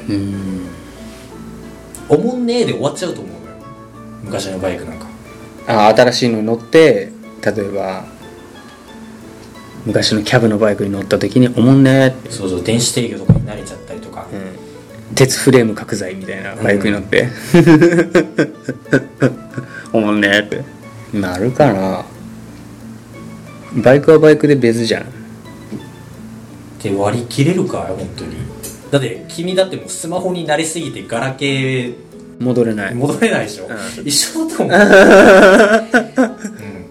[0.09, 0.67] うん。
[2.09, 3.57] おもんねえで終わっちゃうと思うのよ。
[4.23, 5.07] 昔のバイクなんか。
[5.69, 7.13] あ新しいのに乗って
[7.45, 8.05] 例えば
[9.87, 14.27] 昔のキャブのバイクに乗った時に「おもんね」って、そうそう電子制御とかに慣れちゃったりとか。
[14.33, 17.29] うん、鉄フレーム角材みたいなバイクに乗って
[19.95, 20.65] 「おもんね」って。
[21.15, 22.05] なるかな。
[23.77, 25.03] バイクはバイクで別じゃん。
[25.03, 25.07] っ
[26.81, 28.37] て割り切れるかよ本当に。
[28.91, 31.95] だって君だってもうスマホに慣れすぎてガラケー。
[32.41, 32.95] 戻れない。
[32.95, 33.69] 戻れないでしょ、う
[34.05, 34.77] 一緒だと思う、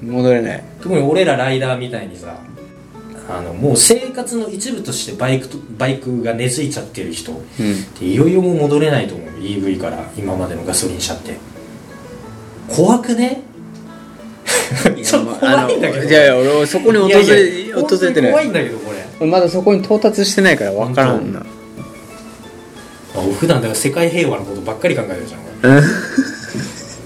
[0.02, 0.64] うん、戻れない。
[0.82, 2.38] 特に俺らライダーみたいにさ
[3.28, 7.84] あのもう生活の一部としてバイクとバイクが根付いちゃってる人っうん。
[7.98, 9.30] ていよいよもう戻れないと思う。
[9.40, 11.38] EV から今までのガソリン車って。
[12.70, 13.42] 怖くね？
[15.04, 16.08] ちょっと怖いんだけど。
[16.08, 19.26] いやいや俺そこに訪れ訪れて本当に怖いないんだけどこれ。
[19.28, 21.40] まだそこに到達してないから分からんな。
[21.40, 21.44] あ
[23.40, 25.42] 普段だから世界平和のことばっかり考えてるじゃん。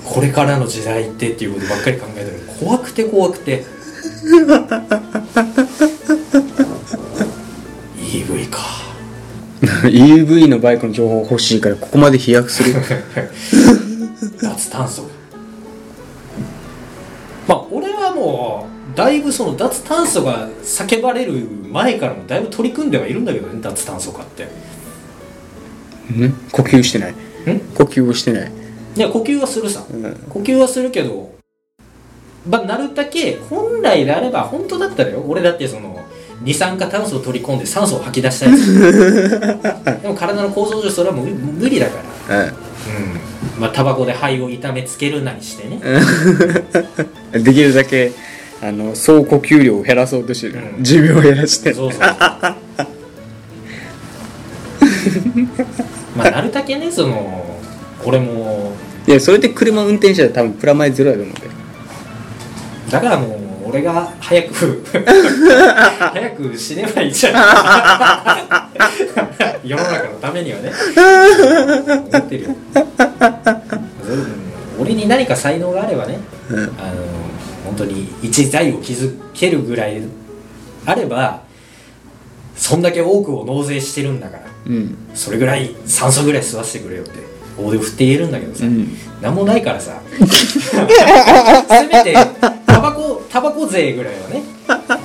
[0.04, 2.40] これからの時代ってっていうことばっかり考えてる。
[2.60, 3.64] 怖くて怖くて
[8.10, 8.60] EV か。
[9.84, 12.74] EV のバイクの情報欲しいからここまで飛躍する。
[14.42, 15.04] 脱炭素。
[17.48, 21.34] まあ俺はもうだいぶその脱炭素が叫ばれる
[21.70, 24.46] 前からもだいぶ取り組んではいるんだけどね脱炭素化って。
[24.46, 24.48] ん？
[26.52, 27.12] 呼吸してない？
[27.12, 27.16] ん？
[27.76, 28.52] 呼吸をしてない？
[28.96, 29.84] いや呼吸はするさ。
[29.92, 30.16] うん。
[30.30, 31.32] 呼吸はするけど
[32.50, 35.24] まあなるだけ本来であれば本当だったらよ。
[35.28, 35.99] 俺だってその
[36.42, 40.00] 二酸化炭素を取り込んで酸素を吐き出したやつ。
[40.02, 42.00] でも体の構造上それはもう無無理だか
[42.30, 42.44] ら。
[42.44, 42.54] うんうん。
[43.60, 45.82] まあタバコで肺を痛めつけるなりしてね。
[47.44, 48.12] できるだけ
[48.62, 50.84] あの総呼吸量を減らそうとしてる、うん。
[50.84, 51.74] 寿命を減らして。
[51.74, 52.02] そうそう。
[52.02, 52.10] そ う
[56.16, 57.58] まあなるだけねその
[58.06, 58.74] 俺も。
[59.08, 61.42] いやそれで車運転したら多分プラマイゼロやと思うで。
[62.92, 63.39] だからもう
[63.70, 65.04] 俺が早く 早
[66.32, 67.34] く死ねばいいじゃん。
[69.64, 70.72] 世の中のためにはね。
[72.12, 72.50] 思ってるよ。
[74.10, 74.40] うん
[74.80, 76.58] 俺に何か才能があればねうん。
[76.58, 76.70] あの
[77.66, 80.02] 本当に一財を築けるぐらい
[80.86, 81.42] あれば
[82.56, 84.96] そんだけ多くを納税してるんだからうん。
[85.14, 87.12] それぐらい酸素ぐらい吸わせてくれよって
[87.58, 88.98] 大手を振って言えるんだけどさ、うん。
[89.22, 90.00] なんもないからさ。
[91.70, 92.16] せめて
[92.80, 94.42] タバコタバコ税ぐらいはね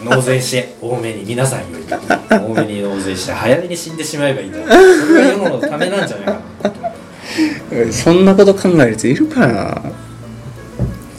[0.05, 1.85] 納税して多めに皆さんより
[2.31, 4.73] 多めに納税して早めに死んでしまえばいいんだよそ
[5.13, 7.93] れが世のためなんじゃないかな。
[7.93, 9.55] そんなこと考えるやついるかな？
[9.55, 9.93] だか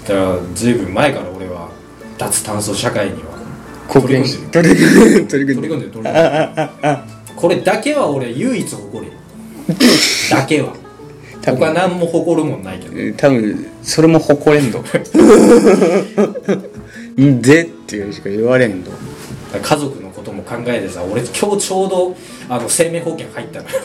[0.07, 1.69] らずいぶん前から俺は
[2.17, 3.35] 脱炭素社会には
[3.87, 6.97] 貢献し取り組んで取り組んで取り組んでる取り組んでる。
[7.35, 9.17] これだけは俺唯一誇れる。
[10.31, 10.73] だけは
[11.45, 11.59] 多分。
[11.59, 12.97] 他何も誇るもんないけど。
[12.97, 14.79] えー多分それも誇れんど
[17.21, 18.89] んでっていうしか言われんど
[19.61, 22.15] 家族のことも考えてさ俺今日ちょうど
[22.49, 23.75] あの生命保険入ったのよ。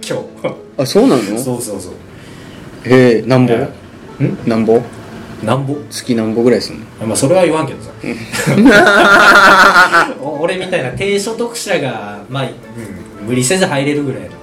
[0.08, 0.18] 今
[0.78, 1.22] あそうなの？
[1.22, 1.92] 日そうそうそう。
[2.84, 3.54] えー、なんぼ？
[3.54, 3.68] ん？
[4.46, 4.80] なんぼ？
[5.42, 5.76] なんぼ？
[5.90, 7.06] 月なんぼぐらいすんの？
[7.06, 7.90] まあそれは言わんけどさ。
[10.22, 12.46] お俺みたいな低所得者がまあ、う
[13.24, 14.38] ん、無理せず入れるぐらいの、まあ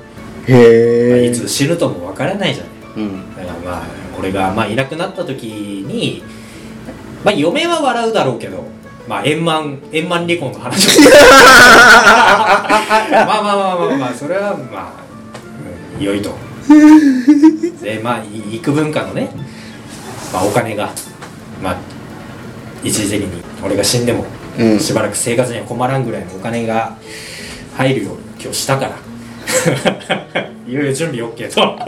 [0.48, 2.74] へえいつ死ぬともわからないじゃない。
[2.98, 3.36] うん。
[3.36, 3.84] だからまあ
[4.18, 6.22] 俺がまあいなくなった時に
[7.24, 8.64] まあ嫁は笑うだろうけど
[9.08, 11.00] まあ円満円満離婚の話。
[13.12, 14.94] まあまあまあまあまあまあそれはまあ、
[15.98, 16.36] うん、良いと。
[17.82, 19.30] でまあい幾分かのね、
[20.34, 20.90] まあ、お金が
[21.62, 21.78] まあ
[22.84, 24.26] 一時的に俺が死んでも
[24.58, 24.80] うん。
[24.80, 26.96] しばらく生活には困らんぐらいのお金が
[27.76, 28.92] 入るように今日したから
[30.68, 31.62] いろいろ準備 OK と。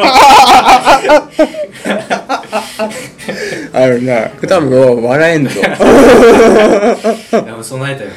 [3.74, 5.52] あるな多分 笑えんぞ。
[5.60, 8.10] いや備えたよ、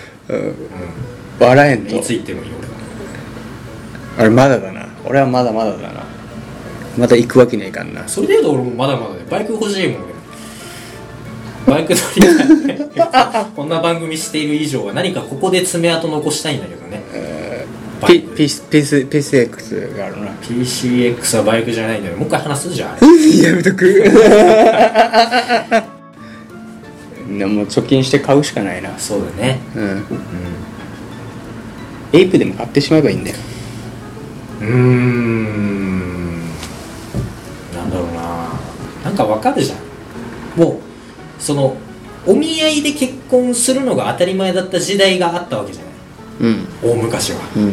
[1.38, 2.48] 笑えんうん、いぞつ行ってもいい
[4.18, 4.84] あれまだだな。
[5.04, 6.04] 俺はまだまだだな。
[6.96, 8.00] まだ行くわけにはいかんな。
[8.00, 9.20] 俺それでいうと俺もまだまだで。
[9.30, 10.02] バイク欲しいもん
[11.66, 11.74] 俺。
[11.74, 13.46] バイク乗りたい。
[13.54, 16.87] こんな番組している以上は何かここで爪痕残したいんだけど
[18.06, 18.34] P ク。
[18.36, 20.28] P P PSX があるな。
[20.42, 22.16] PCX はバイクじゃないんだよ。
[22.16, 22.98] もう一回話すじゃん。
[23.42, 24.04] やめとく。
[27.30, 29.60] なもう貯金して買うしかないなそうだね。
[29.76, 29.82] うん。
[29.82, 30.04] うん。
[32.12, 33.36] エイプでも買ってしまえばいいんだよ。
[34.60, 36.38] うーん。
[37.74, 38.48] なんだろうな。
[39.04, 40.60] なんかわかるじゃん。
[40.60, 41.76] もうその
[42.26, 45.87] お見合いで結婚するのが当たり前だった時代があったわけじゃん
[46.82, 47.40] 大昔は。
[47.56, 47.72] うん。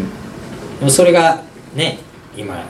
[0.80, 1.42] でもそれが
[1.76, 2.00] ね
[2.38, 2.64] 今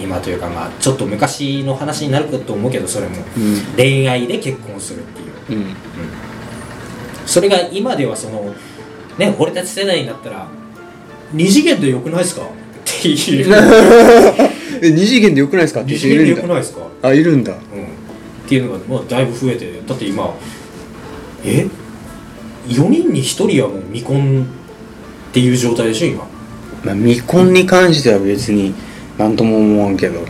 [0.00, 3.16] 今というかまあちょっと昔の話になるかと思うけどそれも。
[3.36, 3.60] うん。
[3.76, 5.60] 恋愛で結婚するっていう。
[5.60, 5.74] うん。
[7.26, 8.54] それが今ではその
[9.18, 10.46] ね俺たち世代になったら
[11.32, 12.42] 二次元でよくないですか？
[12.42, 12.46] っ
[12.84, 13.54] ていう。
[14.84, 15.82] え二次元でよくないですか？
[15.82, 16.80] 二次元でよくないですか？
[17.02, 17.52] あいるんだ。
[17.52, 17.58] うん、っ
[18.48, 20.34] ていうのが、まあ、だいぶ増えてだって今
[21.44, 21.66] え
[22.68, 24.46] ？4人に1人はもう未婚
[25.32, 26.26] っていう状態でしょ今。
[26.84, 28.74] まあ未婚に関しては別に
[29.16, 30.20] 何とも思わんけど。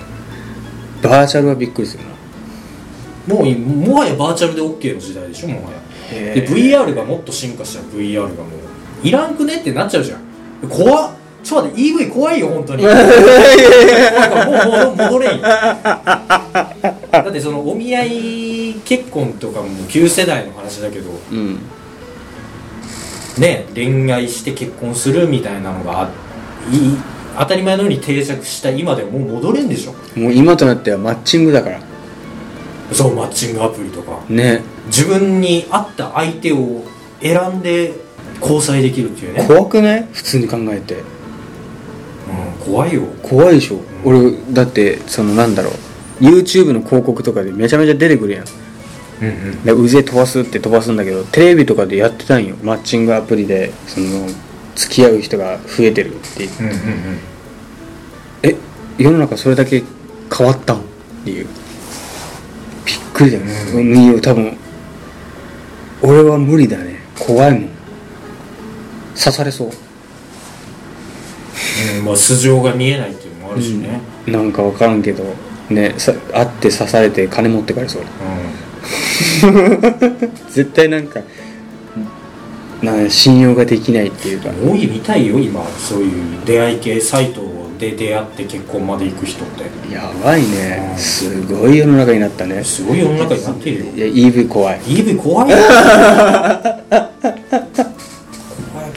[1.02, 3.34] バーチャルはびっくりするな。
[3.34, 5.78] もうもはやバーチャルで OK の時代でしょもはや。
[6.12, 7.80] へで VR がもっと進化した。
[7.80, 8.50] ら VR がも
[9.02, 9.06] う。
[9.06, 10.68] いらんくねってなっちゃうじゃん。
[10.68, 11.10] 怖っ。
[11.42, 12.84] ちょっと待って EV 怖いよ本当に。
[12.84, 15.42] 怖いからもうもう戻れんよ。
[15.42, 21.10] だってそのお見合い結婚とかも旧世代の話だけど。
[21.32, 21.58] うん
[23.38, 26.10] ね恋愛して結婚するみたいなのがあ
[26.70, 26.96] いい
[27.38, 29.92] 当たり前のように定着した今でももう戻れんでしょ？
[30.18, 31.80] もう今となってはマッチングだから。
[32.92, 34.20] そうマッチングアプリとか。
[34.28, 34.60] ね。
[34.86, 36.84] 自分に合った相手を
[37.22, 37.94] 選んで
[38.40, 40.06] 交際できるっていうね、怖くない？
[40.12, 40.96] 普通に考えて。
[40.96, 41.04] うん、
[42.72, 43.02] 怖いよ。
[43.22, 45.72] 怖いでしょ、俺だってそのなんだろう。
[46.24, 48.44] YouTube の広告とかでめちゃめちゃ出てくるやん
[49.22, 49.62] うんうん。
[49.64, 52.56] でうぜ飛ばすって飛ばすんだけどテレビとかでやってたんよ。
[52.62, 54.26] マッチングアプリでその
[54.74, 56.62] 付き合う人が増えてるってう。
[56.62, 56.78] んうんうん。
[58.42, 58.56] え
[58.98, 59.82] 世の中それだけ
[60.36, 60.80] 変わったん？
[60.80, 60.82] っ
[61.24, 61.46] ていう。
[62.84, 64.56] びっくりだよね、ううん、いいよ多分
[66.02, 67.00] 俺は無理だね。
[67.18, 67.70] 怖いもん。
[69.14, 69.70] 刺されそう。
[71.98, 75.24] うんまあ素性が見えないっていうのもあるしね、なんか分からんけど。
[75.70, 78.02] ねさ会って刺されて金持ってかれそう
[80.50, 81.20] 絶対なんか
[82.82, 84.50] な信用ができないっていうか。
[84.50, 86.12] うん、多いみたいよ今そういう
[86.44, 87.40] 出会い系サイト
[87.78, 89.64] で出会って結婚まで行く人って。
[89.92, 90.90] やばいね。
[90.92, 90.98] うん。
[90.98, 92.62] すごい世の中になったね。
[92.64, 93.84] すごい世の中になってるよ。
[93.92, 94.80] いや EV 怖い。
[94.80, 95.56] EV 怖いよ。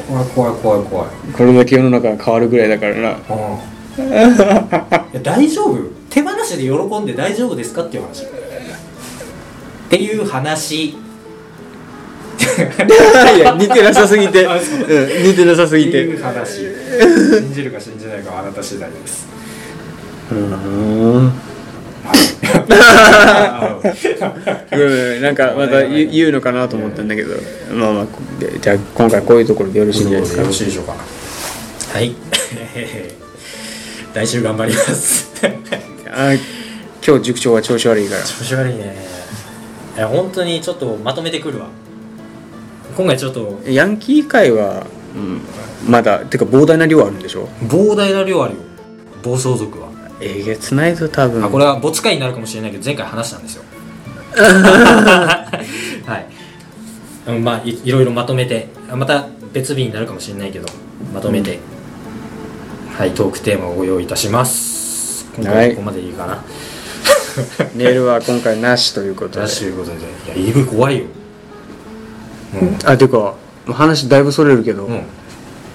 [0.08, 1.10] 怖い怖い怖い怖い怖い。
[1.38, 3.12] これだけ世の中が変わるぐらいだからな。
[3.12, 3.14] う
[5.20, 5.24] ん。
[5.24, 5.78] 大丈夫。
[6.10, 8.26] 手放しで喜んで大丈夫ですかっていう話
[9.86, 10.86] っていう話。
[10.88, 10.98] い
[13.40, 14.50] や似てなさすぎて、う。
[14.50, 14.58] うん、
[15.28, 16.62] 似てなさすぎってていう話。
[17.42, 19.28] 信じるか信じないかはあなた次第です。
[20.32, 20.54] うん。
[20.54, 20.58] あ
[24.72, 27.36] うんなんかまた言うのかなと思ったんだけど。
[27.74, 28.06] まあまあ
[28.40, 30.94] でじゃあ今回こういうところでよろしいんじゃないですかよろしいでしょうか？
[30.94, 32.16] はい。
[34.14, 35.32] 来週頑張ります。
[36.10, 36.34] あ
[37.06, 38.24] 今日塾長は調子悪いから。
[38.24, 39.15] 調子悪いね
[39.96, 41.68] いや本当にちょっとまとめてくるわ。
[42.98, 43.60] 今回ちょっと。
[43.68, 45.42] ヤンキー界は、うん、
[45.90, 47.48] まだてか膨大な量あるんでしょ？
[47.64, 48.60] 膨大な量あるよ。
[49.24, 49.88] 暴走族は、
[50.22, 51.44] えげつないぞ多分。
[51.46, 53.64] あこれは没回になるかもしれないけど前回話したんですよ。
[54.36, 56.24] は
[57.28, 57.32] い。
[57.32, 58.68] うんまあいいろいろまとめて。
[58.92, 60.68] あまた別日になるかもしれないけど
[61.14, 61.58] まとめて、
[62.96, 65.26] はいトークテーマをご用意いたします。
[65.40, 65.68] 今はい。
[65.70, 66.44] 回ここまでいいかな、
[67.76, 69.40] メールは今回なしということで。
[69.42, 69.92] ラッシュということ
[70.32, 70.42] で。
[70.42, 71.06] いや EV 怖いよ。
[72.86, 73.34] あてか
[73.68, 75.02] 話だいぶそれるけど、うん、うん、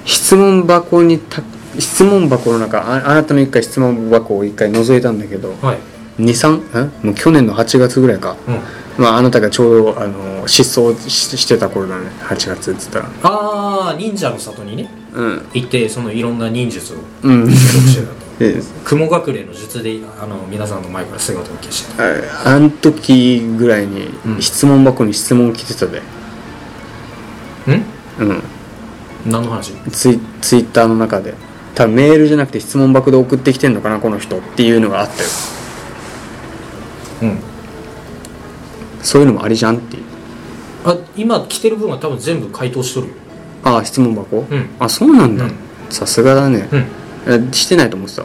[0.04, 1.42] 質問箱にた
[1.78, 5.78] 質問箱の中ああなたの一回質問箱を一回覗いたんだけどはい。
[6.18, 9.02] 23んもう去年の8月ぐらいか、うん。
[9.02, 12.10] まあ、あなたがちょうどあの失踪ししてた頃だね。
[12.20, 13.10] 8月っつったら。
[13.22, 14.90] ああ忍者の里にね。
[15.14, 15.48] うん。
[15.54, 17.50] 行ってそのいろんな忍術をうん。
[17.50, 21.94] してたとで雲隠れの術であの皆さんの前から姿を消して。
[21.96, 25.98] たああん時ぐらいにうん質問箱に質問来てたで。
[25.98, 26.02] ん？
[28.20, 28.42] うん。
[29.26, 29.74] 何の話？
[29.92, 31.34] ツイツイッターの中で。
[31.74, 35.28] 多分メールじゃなくて質問箱で送ってきてんのかなこの人っていうのがあったよ。
[37.22, 37.38] うん。
[39.02, 40.02] そういうのもありじゃんっていう。
[40.84, 43.14] あ今来てる分は多分全部回答しとるよ。
[43.64, 44.70] ああ質問箱、うん。
[44.78, 45.52] あそうなんだ、うん。
[45.90, 46.78] さすがだね、うん。
[46.78, 46.86] え
[47.52, 48.24] してないと思ってた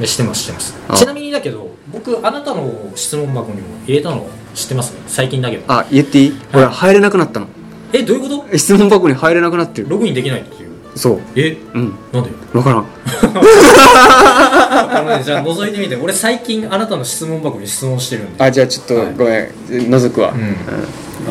[0.00, 0.74] えしてますしてます。
[0.88, 0.96] あ。
[0.96, 4.94] ちなみにだけど僕あなたの質問箱にも入れたの知ってます？
[5.06, 5.64] 最近だけど。
[5.68, 6.32] あ言っていい？
[6.52, 7.46] 俺入れなくなったの。
[7.92, 8.58] えどういうこと？
[8.58, 9.88] 質問箱に入れなくなってる。
[9.88, 10.70] ログインできないっていう。
[10.96, 11.20] そう。
[11.36, 11.56] え？
[11.74, 11.94] うん。
[12.12, 12.30] なんで？
[12.52, 12.86] 分からん。
[14.96, 15.96] あのねじゃあ覗いてみて。
[15.96, 18.42] 俺最近あなたの質問箱に質問してるんで。
[18.42, 19.14] あじゃあちょっと、はい。
[19.14, 20.56] ごめん覗くわ、うん。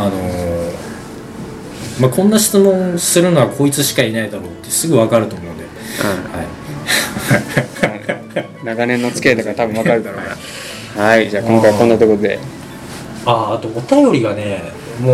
[0.02, 0.72] あのー
[2.00, 5.74] まあ、こんな質問するのはこいつしかいないだろうってすぐ分かると思うんで、はい、
[6.48, 6.54] うん
[8.64, 11.04] 長年の付き合いだから多分分かるだろうな。
[11.04, 11.30] はい。
[11.30, 12.40] じゃあ今回はこんなところで。
[13.26, 14.62] ああとお便りがね
[15.00, 15.14] も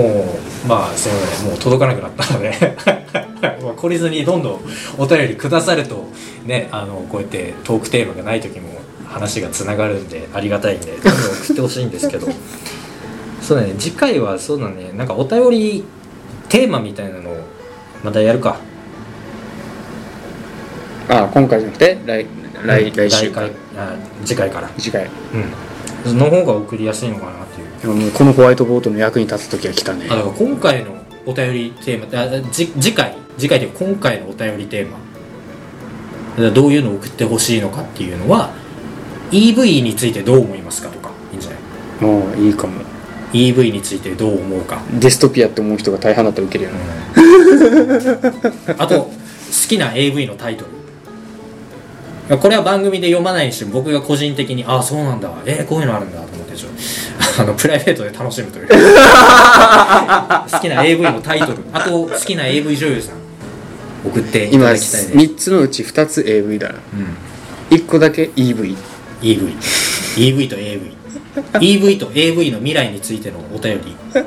[0.65, 1.47] うまあすいません。
[1.47, 2.53] もう届かなくなったので。
[3.41, 4.59] まあ懲りずにどんどん
[4.97, 6.07] お便りくださると
[6.45, 8.69] ねあのこうやってトークテーマがない時も
[9.07, 12.27] 話がつながるんでありがたいんでどんどん送ってほしいんですけど。
[13.41, 13.73] そうだね。
[13.79, 14.91] 次回はそうだね。
[14.95, 15.83] なんかお便り
[16.49, 17.37] テーマみたいなのを
[18.03, 18.57] またやるか
[21.09, 22.25] あ今回じゃなくて来
[22.65, 23.31] 来来週。
[23.31, 24.69] 回あ次回から。
[24.77, 25.05] 次回。
[25.05, 25.11] うん。
[26.11, 28.11] その方が送りやすいのかなっていう。
[28.11, 30.05] このホワイトボードの役に立つ時は来たね。
[30.09, 30.91] あだから今回の
[31.25, 36.51] お便りテーマあじ次回次回というか今回のお便りテーマ。
[36.51, 38.53] どういうのを送ってほしいのかっていうのは
[39.31, 41.59] EV についてどう思いますかとかいいんじゃない？
[42.01, 42.81] もういいかも。
[43.33, 46.77] EV についてどう思うか、デストピアって思う人が大半だったらウケるよね、
[48.75, 49.11] あと好
[49.67, 50.71] きな AV のタイトル
[52.37, 55.31] これは番組で読まないにしても僕が個人的にああそうなんだ。
[55.45, 56.71] えー、こういうのあるんだと思ってちょっ
[57.35, 58.67] とあのプライベートで楽しむという。
[58.69, 58.75] 好
[60.59, 61.57] きな AV のタイトル。
[61.73, 63.15] あと好きな AV 女優さん。
[64.05, 65.13] 送っていた今だきたいです。
[65.13, 66.75] 3つのうち2つ AV だな。
[66.75, 67.17] うん。
[67.69, 68.75] 1個だけ EV
[69.21, 69.55] EV
[70.15, 70.97] EV と AV
[71.59, 74.25] EV と AV の未来についてのお便り、はい、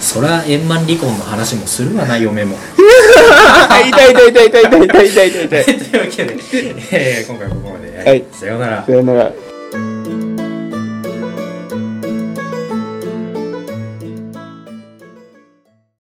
[0.00, 2.56] そら円満離婚の話もするわな嫁も
[3.56, 5.64] 痛い痛い痛い痛い痛い痛い痛い痛い痛い。
[5.90, 6.36] というわけで、
[6.92, 8.24] えー今回はここまで、はい。
[8.32, 8.84] さようなら。
[8.84, 9.32] さよなら